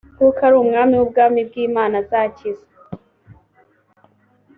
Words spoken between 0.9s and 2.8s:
w ubwami bw imana azakiza